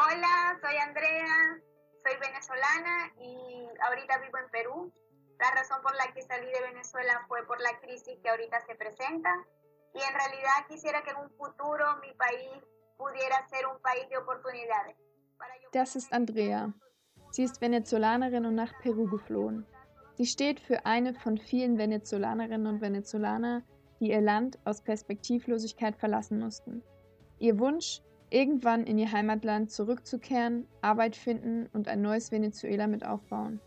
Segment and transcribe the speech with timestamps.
[0.00, 1.58] Hola, soy Andrea,
[2.06, 4.92] soy venezolana y ahorita vivo en Perú.
[5.40, 8.76] La razón por la que salí de Venezuela fue por la crisis que ahorita se
[8.76, 9.34] presenta
[9.92, 12.62] y en realidad quisiera que en un futuro mi país
[12.96, 14.96] pudiera ser un país de oportunidades.
[15.72, 16.72] Das ist Andrea.
[17.32, 19.66] Sie ist Venezolanerin und nach Peru geflohen.
[20.14, 23.64] Sie steht für eine von vielen Venezolanerinnen und Venezolaner,
[23.98, 26.84] die ihr Land aus Perspektivlosigkeit verlassen mussten.
[27.40, 28.00] Ihr Wunsch,
[28.30, 33.60] irgendwann in ihr Heimatland zurückzukehren, Arbeit finden und ein neues Venezuela mit aufbauen.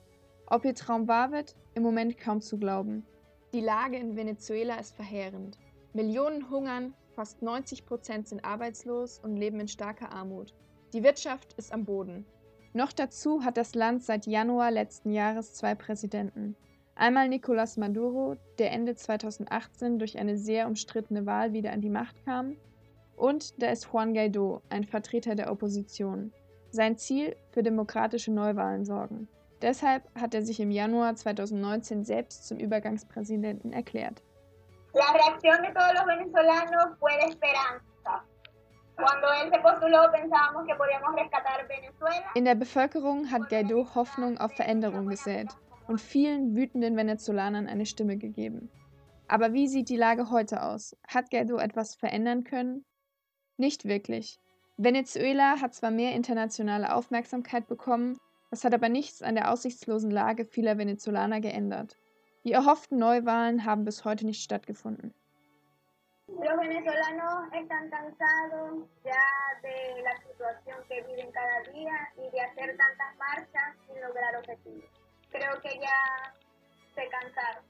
[0.47, 3.05] Ob ihr Traum wahr wird, im Moment kaum zu glauben.
[3.53, 5.57] Die Lage in Venezuela ist verheerend.
[5.93, 10.53] Millionen hungern, fast 90 Prozent sind arbeitslos und leben in starker Armut.
[10.93, 12.25] Die Wirtschaft ist am Boden.
[12.73, 16.55] Noch dazu hat das Land seit Januar letzten Jahres zwei Präsidenten.
[16.95, 22.23] Einmal Nicolás Maduro, der Ende 2018 durch eine sehr umstrittene Wahl wieder an die Macht
[22.25, 22.55] kam,
[23.21, 26.33] und da ist Juan Guaido, ein Vertreter der Opposition.
[26.71, 29.27] Sein Ziel für demokratische Neuwahlen sorgen.
[29.61, 34.23] Deshalb hat er sich im Januar 2019 selbst zum Übergangspräsidenten erklärt.
[34.93, 38.25] La reacción de todos los venezolanos fue de esperanza.
[42.35, 45.47] In der Bevölkerung hat Guaido Hoffnung auf Veränderung gesät
[45.87, 48.69] und vielen wütenden Venezolanern eine Stimme gegeben.
[49.27, 50.95] Aber wie sieht die Lage heute aus?
[51.07, 52.85] Hat Guaido etwas verändern können?
[53.61, 54.39] Nicht wirklich.
[54.77, 58.17] Venezuela hat zwar mehr internationale Aufmerksamkeit bekommen,
[58.49, 61.95] das hat aber nichts an der aussichtslosen Lage vieler Venezolaner geändert.
[62.43, 65.13] Die erhofften Neuwahlen haben bis heute nicht stattgefunden.
[66.27, 69.27] Los venezolanos están cansados ya
[69.61, 74.89] de la situación que viven cada día y de hacer tantas marchas sin lograr objetivos.
[75.29, 76.33] Creo que ya
[76.95, 77.63] se cansaron.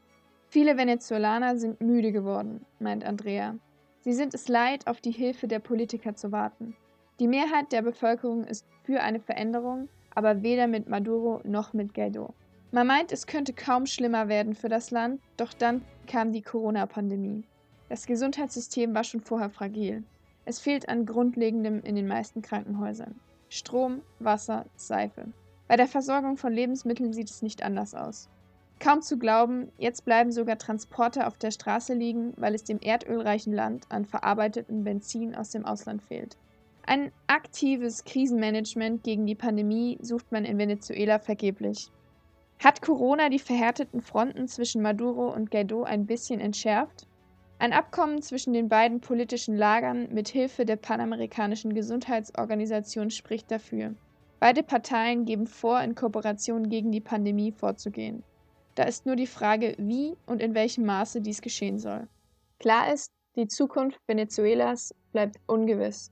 [0.48, 3.60] Viele Venezolaner sind müde geworden, meint Andrea.
[4.02, 6.76] Sie sind es leid, auf die Hilfe der Politiker zu warten.
[7.20, 12.34] Die Mehrheit der Bevölkerung ist für eine Veränderung, aber weder mit Maduro noch mit Guaido.
[12.72, 17.44] Man meint, es könnte kaum schlimmer werden für das Land, doch dann kam die Corona-Pandemie.
[17.90, 20.04] Das Gesundheitssystem war schon vorher fragil.
[20.46, 23.20] Es fehlt an Grundlegendem in den meisten Krankenhäusern.
[23.50, 25.26] Strom, Wasser, Seife.
[25.68, 28.30] Bei der Versorgung von Lebensmitteln sieht es nicht anders aus.
[28.82, 33.54] Kaum zu glauben, jetzt bleiben sogar Transporter auf der Straße liegen, weil es dem erdölreichen
[33.54, 36.36] Land an verarbeitetem Benzin aus dem Ausland fehlt.
[36.88, 41.92] Ein aktives Krisenmanagement gegen die Pandemie sucht man in Venezuela vergeblich.
[42.58, 47.06] Hat Corona die verhärteten Fronten zwischen Maduro und Guaido ein bisschen entschärft?
[47.60, 53.94] Ein Abkommen zwischen den beiden politischen Lagern mit Hilfe der Panamerikanischen Gesundheitsorganisation spricht dafür.
[54.40, 58.24] Beide Parteien geben vor, in Kooperation gegen die Pandemie vorzugehen.
[58.76, 62.08] Da ist nur die Frage, wie und in welchem Maße dies geschehen soll.
[62.60, 66.12] Klar ist, die Zukunft Venezuelas bleibt ungewiss.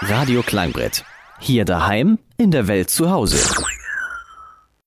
[0.00, 1.04] Radio Klangbrett.
[1.40, 3.38] Hier daheim, in der Welt zu Hause.